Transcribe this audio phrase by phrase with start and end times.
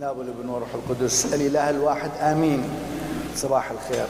[0.00, 1.34] ناب الابن والروح القدس.
[1.34, 2.10] الاله الواحد.
[2.22, 2.62] آمين.
[3.36, 4.06] صباح الخير.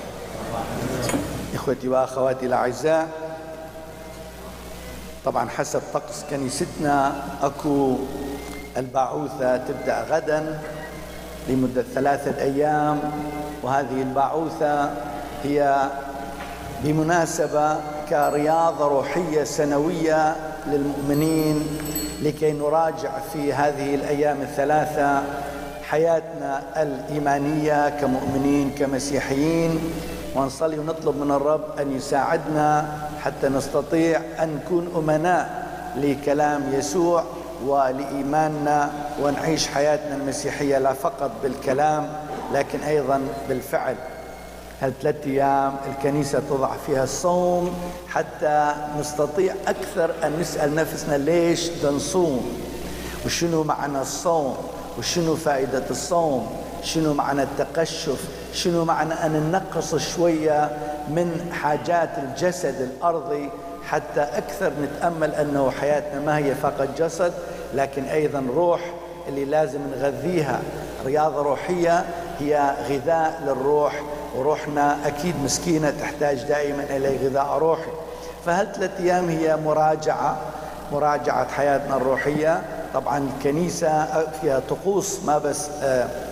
[1.55, 3.09] إخوتي وأخواتي الأعزاء
[5.25, 7.13] طبعا حسب طقس كنيستنا
[7.43, 7.97] أكو
[8.77, 10.59] الباعوثه تبدأ غدا
[11.49, 13.01] لمدة ثلاثة أيام
[13.63, 14.91] وهذه الباعوثه
[15.45, 15.89] هي
[16.85, 17.77] بمناسبة
[18.09, 21.67] كرياضة روحية سنوية للمؤمنين
[22.23, 25.23] لكي نراجع في هذه الأيام الثلاثة
[25.91, 29.81] حياتنا الإيمانية كمؤمنين كمسيحيين
[30.37, 37.25] ونصلي ونطلب من الرب أن يساعدنا حتى نستطيع أن نكون أمناء لكلام يسوع
[37.67, 38.91] ولإيماننا
[39.23, 42.09] ونعيش حياتنا المسيحية لا فقط بالكلام
[42.55, 43.95] لكن أيضا بالفعل.
[44.83, 47.75] هالثلاث أيام الكنيسة تضع فيها الصوم
[48.09, 52.61] حتى نستطيع أكثر أن نسأل نفسنا ليش نصوم
[53.27, 54.57] وشنو معنى الصوم؟
[54.99, 60.71] وشنو فائدة الصوم؟ شنو معنى التقشف؟ شنو معنى أن ننقص شوية
[61.09, 63.51] من حاجات الجسد الأرضي
[63.85, 67.33] حتى أكثر نتأمل أنه حياتنا ما هي فقط جسد
[67.75, 68.81] لكن أيضا روح
[69.29, 70.61] اللي لازم نغذيها.
[71.07, 72.05] رياضة روحية
[72.41, 74.03] هي غذاء للروح
[74.37, 77.91] وروحنا أكيد مسكينة تحتاج دائما إلى غذاء روحي.
[78.47, 80.39] فهالثلاث أيام هي مراجعة؟
[80.93, 82.63] مراجعة حياتنا الروحية.
[82.97, 84.07] طبعا الكنيسة
[84.41, 85.69] فيها طقوس ما بس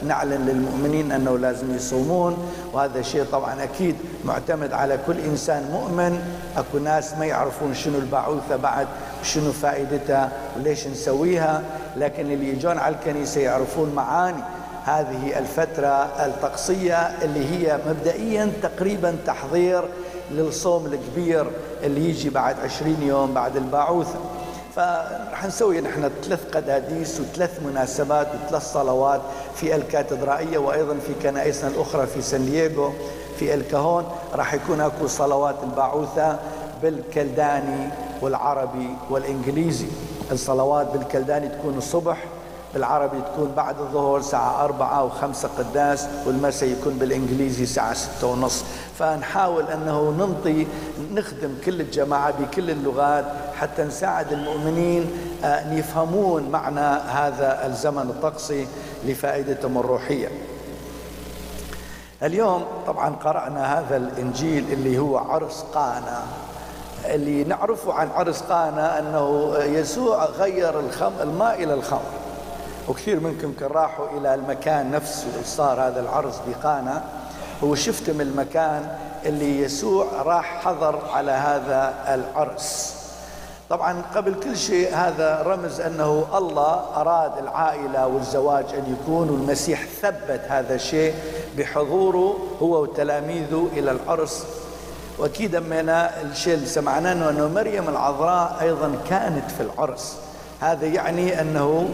[0.06, 2.38] نعلن للمؤمنين أنه لازم يصومون
[2.72, 6.20] وهذا شيء طبعا أكيد معتمد على كل إنسان مؤمن.
[6.56, 8.86] أكو ناس ما يعرفون شنو البعوثة بعد
[9.22, 11.62] شنو فائدتها وليش نسويها.
[11.96, 14.42] لكن اللي يجون على الكنيسة يعرفون معاني
[14.84, 19.84] هذه الفترة الطقسية اللي هي مبدئيا تقريبا تحضير
[20.30, 21.46] للصوم الكبير
[21.82, 24.18] اللي يجي بعد عشرين يوم بعد الباعوثة
[24.76, 29.20] فرح نسوي نحن ثلاث قداديس وثلاث مناسبات وثلاث صلوات
[29.54, 32.92] في الكاتدرائية وأيضا في كنائسنا الأخرى في سان دييغو
[33.38, 34.04] في الكهون.
[34.34, 36.38] راح يكون أكو صلوات الباعوثة
[36.82, 37.88] بالكلداني
[38.22, 39.86] والعربي والإنجليزي.
[40.32, 42.24] الصلوات بالكلداني تكون الصبح
[42.74, 48.64] بالعربي تكون بعد الظهر ساعة أربعة وخمسة قداس والمساء يكون بالإنجليزي ساعة ستة ونص.
[48.98, 50.66] فنحاول أنه ننطي
[51.12, 53.24] نخدم كل الجماعة بكل اللغات
[53.60, 55.10] حتى نساعد المؤمنين
[55.44, 58.66] أن يفهمون معنى هذا الزمن الطقسي
[59.04, 60.28] لفائدتهم الروحية.
[62.22, 66.22] اليوم طبعا قرأنا هذا الإنجيل اللي هو عرس قانا.
[67.04, 72.23] اللي نعرفه عن عرس قانا أنه يسوع غير الخم الماء إلى الخمر.
[72.88, 77.04] وكثير منكم كان راحوا إلى المكان نفسه صار هذا العرس بقانا
[77.64, 78.96] هو شفتم المكان
[79.26, 82.94] اللي يسوع راح حضر على هذا العرس.
[83.70, 90.40] طبعا قبل كل شيء هذا رمز أنه الله أراد العائلة والزواج أن يكون والمسيح ثبت
[90.48, 91.14] هذا الشيء
[91.58, 94.46] بحضوره هو وتلاميذه إلى العرس.
[95.18, 100.16] وأكيد أمنا الشيء اللي سمعناه إنه مريم العذراء أيضا كانت في العرس.
[100.60, 101.88] هذا يعني أنه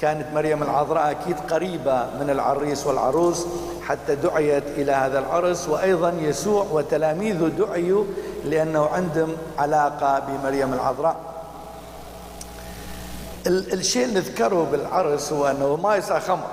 [0.00, 3.46] كانت مريم العذراء أكيد قريبة من العريس والعروس
[3.82, 8.04] حتى دعيت إلى هذا العرس وأيضا يسوع وتلاميذه دعيوا
[8.44, 11.16] لأنه عندهم علاقة بمريم العذراء.
[13.46, 16.46] الشيء اللي نذكره بالعرس هو أنه ما يصير خمر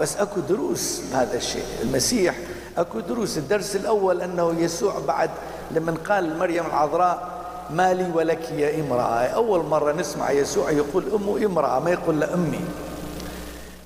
[0.00, 2.34] بس أكو دروس بهذا الشيء، المسيح
[2.78, 5.30] أكو دروس، الدرس الأول أنه يسوع بعد
[5.70, 7.28] لما قال مريم العذراء
[7.70, 12.34] ما لي ولك يا امرأة، أول مرة نسمع يسوع يقول امه امرأة ما يقول له
[12.34, 12.60] أمي.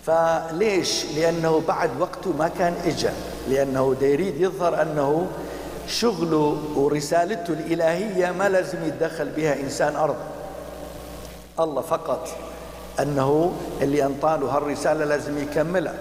[0.07, 3.13] فليش؟ لأنه بعد وقته ما كان إجا.
[3.49, 5.27] لأنه يريد يظهر أنه
[5.89, 10.17] شغله ورسالته الإلهية ما لازم يتدخل بها إنسان أرض.
[11.61, 12.29] الله فقط
[13.01, 13.53] أنه
[13.83, 15.95] اللي أنطاله هالرسالة لازم يكملها.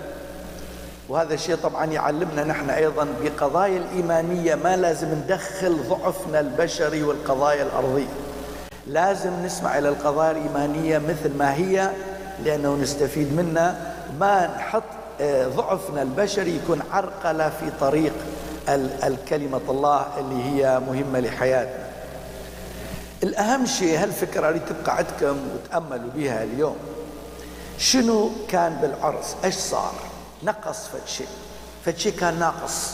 [1.09, 8.13] وهذا الشيء طبعا يعلمنا نحن أيضا بقضايا الإيمانية ما لازم ندخل ضعفنا البشري والقضايا الأرضية.
[8.87, 11.89] لازم نسمع إلى القضايا الإيمانية مثل ما هي
[12.45, 14.83] لأنه نستفيد منها ما نحط
[15.55, 18.13] ضعفنا البشري يكون عرقلة في طريق
[19.03, 21.87] الكلمة الله اللي هي مهمة لحياتنا.
[23.23, 26.75] الأهم شيء هالفكرة اللي تبقى عندكم وتأملوا بها اليوم
[27.77, 29.93] شنو كان بالعرس؟ إيش صار؟
[30.43, 31.27] نقص فد شيء.
[31.85, 32.91] فد شيء كان ناقص.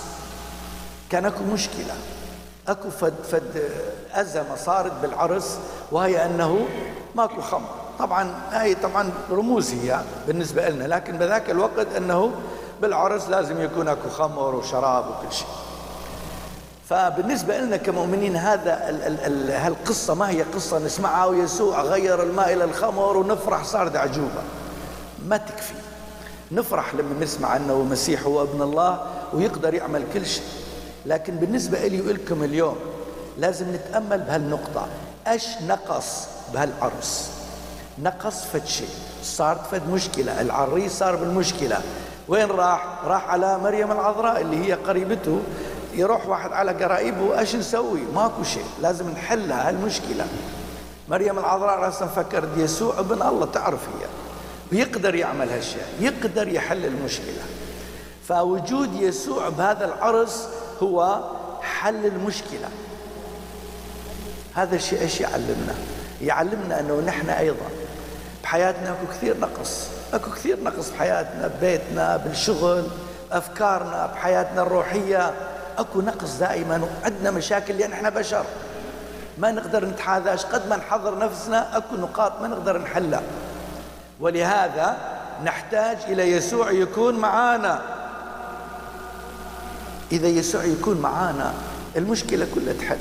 [1.10, 1.96] كان أكو مشكلة.
[2.68, 3.64] أكو فد فد
[4.14, 5.58] أزمة صارت بالعرس
[5.92, 6.68] وهي أنه
[7.16, 7.76] ماكو خمر.
[8.00, 12.32] طبعا هاي طبعا رموز هي بالنسبة لنا لكن بذاك الوقت إنه
[12.82, 15.48] بالعرس لازم يكون أكو خمر وشراب وكل شيء.
[16.90, 22.54] فبالنسبة لنا كمؤمنين هذا ال ال ال هالقصة ما هي قصة نسمعها ويسوع غير الماء
[22.54, 24.42] إلى الخمر ونفرح صار عجوبة.
[25.26, 25.74] ما تكفي.
[26.52, 29.00] نفرح لما نسمع أنه المسيح هو ابن الله
[29.34, 30.44] ويقدر يعمل كل شيء.
[31.06, 32.76] لكن بالنسبة لي ولكم اليوم
[33.38, 34.88] لازم نتأمل بهالنقطة.
[35.28, 37.32] إيش نقص بهالعرس؟
[38.04, 38.90] نقص فد شيء.
[39.24, 40.42] صارت فد مشكلة.
[40.42, 41.82] العريس صار بالمشكلة.
[42.28, 45.42] وين راح؟ راح على مريم العذراء اللي هي قريبته.
[45.94, 48.66] يروح واحد على قرايبه إيش نسوي؟ ماكو شيء.
[48.82, 50.28] لازم نحلها هالمشكلة.
[51.10, 54.08] مريم العذراء راسا فكرت يسوع ابن الله تعرف هي.
[54.72, 55.84] ويقدر يعمل هالشيء.
[56.00, 57.44] يقدر يحل المشكلة.
[58.28, 60.48] فوجود يسوع بهذا العرس
[60.84, 61.24] هو
[61.62, 62.70] حل المشكلة.
[64.54, 65.76] هذا الشيء إيش يعلمنا؟
[66.22, 67.66] يعلمنا أنه نحن أيضا
[68.44, 69.88] بحياتنا أكو كثير نقص.
[70.14, 72.88] أكو كثير نقص بحياتنا ببيتنا بالشغل
[73.32, 75.34] أفكارنا بحياتنا الروحية.
[75.78, 78.46] أكو نقص دائما وعندنا مشاكل لأن إحنا بشر.
[79.38, 80.46] ما نقدر نتحاذاش.
[80.46, 83.22] قد ما نحضر نفسنا أكو نقاط ما نقدر نحلها.
[84.20, 84.98] ولهذا
[85.44, 87.82] نحتاج إلى يسوع يكون معانا.
[90.12, 91.54] إذا يسوع يكون معانا
[91.96, 92.98] المشكلة كلها تحل.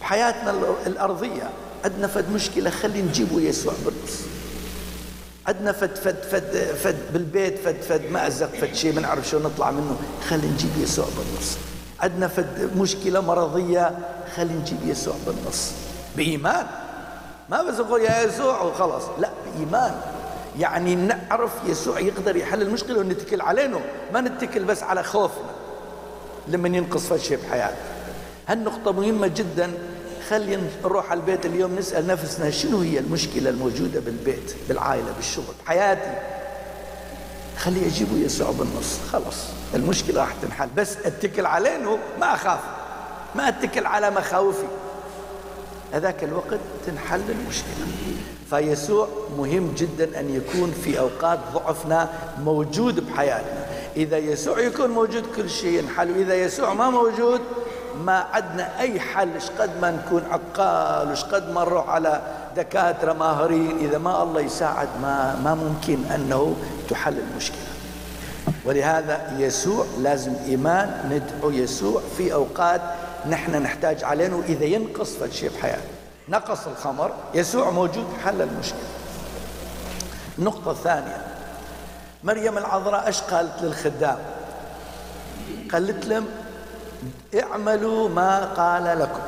[0.00, 0.54] بحياتنا
[0.86, 1.50] الأرضية
[1.84, 4.20] عندنا فد مشكلة خلي نجيبه يسوع بالنص
[5.46, 9.70] عندنا فد فد فد فد بالبيت فد فد مأزق فد شيء ما نعرف شو نطلع
[9.70, 9.96] منه.
[10.28, 11.56] خلي نجيب يسوع بالنص.
[12.00, 13.98] عندنا فد مشكلة مرضية
[14.36, 15.72] خلي نجيب يسوع بالنص.
[16.16, 16.66] بإيمان.
[17.50, 19.02] ما بس أقول يا يسوع وخلاص.
[19.18, 19.94] لا بإيمان.
[20.58, 23.80] يعني نعرف يسوع يقدر يحل المشكلة ونتكل علينا.
[24.12, 25.50] ما نتكل بس على خوفنا.
[26.48, 27.78] لما ينقص فد شيء بحياتنا
[28.48, 29.72] هالنقطة مهمة جدا.
[30.30, 36.18] خلينا نروح على البيت اليوم نسأل نفسنا شنو هي المشكلة الموجودة بالبيت بالعائلة بالشغل بحياتي
[37.56, 39.36] خلي أجيبه يسوع بالنص خلص
[39.74, 40.68] المشكلة راح تنحل.
[40.76, 42.60] بس اتكل عليه ما أخاف.
[43.34, 44.66] ما اتكل على مخاوفي.
[45.92, 47.86] هذاك الوقت تنحل المشكلة.
[48.50, 53.66] فيسوع مهم جدا أن يكون في أوقات ضعفنا موجود بحياتنا.
[53.96, 56.10] إذا يسوع يكون موجود كل شيء ينحل.
[56.10, 57.40] وإذا يسوع ما موجود
[58.04, 62.22] ما عندنا أي حل إيش قد ما نكون عقال وش قد ما نروح على
[62.56, 66.56] دكاترة ماهرين إذا ما الله يساعد ما, ما ممكن أنه
[66.90, 67.58] تحل المشكلة.
[68.64, 72.80] ولهذا يسوع لازم إيمان ندعو يسوع في أوقات
[73.28, 75.84] نحن نحتاج عليه إذا ينقص فالشيء بحياتنا
[76.28, 78.78] نقص الخمر يسوع موجود حل المشكلة.
[80.38, 81.16] النقطة الثانية
[82.24, 84.18] مريم العذراء إيش قالت للخدام؟
[85.72, 86.26] قالت لهم
[87.42, 89.20] اعملوا ما قال لكم.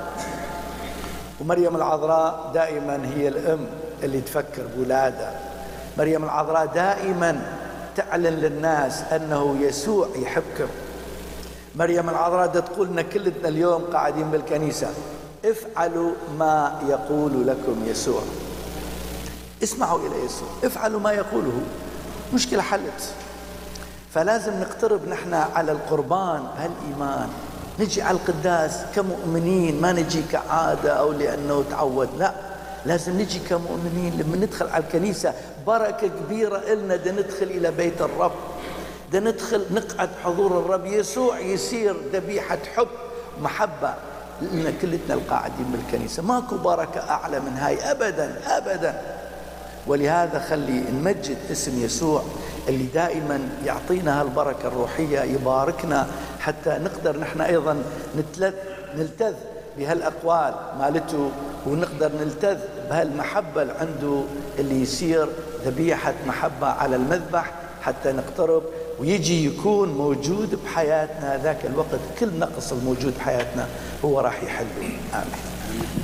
[1.41, 3.67] ومريم العذراء دائما هي الأم
[4.03, 5.41] اللي تفكر بولادها.
[5.99, 7.41] مريم العذراء دائما
[7.97, 10.69] تعلن للناس أنه يسوع يحبكم
[11.77, 14.89] مريم العذراء تقول لنا كلنا اليوم قاعدين بالكنيسة.
[15.45, 18.23] افعلوا ما يقول لكم يسوع.
[19.63, 20.49] اسمعوا إلى يسوع.
[20.65, 21.61] افعلوا ما يقوله.
[22.35, 23.15] مشكلة حلت.
[24.15, 27.29] فلازم نقترب نحن على القربان بهالإيمان.
[27.81, 32.33] نجي على القداس كمؤمنين ما نجي كعادة أو لأنه تعود لا.
[32.87, 35.33] لازم نجي كمؤمنين لما ندخل على الكنيسة
[35.67, 38.33] بركة كبيرة إلنا دا ندخل إلى بيت الرب
[39.13, 42.89] دا ندخل نقعد حضور الرب يسوع يصير ذبيحة حب
[43.41, 43.95] محبة
[44.43, 46.23] لنا كلتنا القاعدين بالكنيسة.
[46.23, 49.01] ماكو بركة أعلى من هاي أبدا أبدا.
[49.87, 52.23] ولهذا خلي نمجد اسم يسوع
[52.69, 56.07] اللي دائما يعطينا هالبركة الروحية يباركنا
[56.41, 57.83] حتى نقدر نحن أيضا
[58.19, 58.55] نتلذ
[58.97, 59.35] نلتذ
[59.79, 61.31] بهالأقوال مالته
[61.67, 62.59] ونقدر نلتذ
[62.91, 64.21] بهالمحبة اللي عنده
[64.59, 65.29] اللي يصير
[65.65, 68.63] ذبيحة محبة على المذبح حتى نقترب
[69.01, 71.41] ويجي يكون موجود بحياتنا.
[71.43, 73.67] ذاك الوقت كل نقص الموجود بحياتنا
[74.05, 75.87] هو راح يحله آمين.